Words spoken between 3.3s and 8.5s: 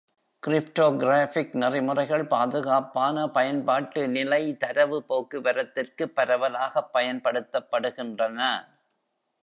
பயன்பாட்டு-நிலை தரவு போக்குவரத்திற்கு பரவலாகப் பயன்படுத்தப்படுகின்றன.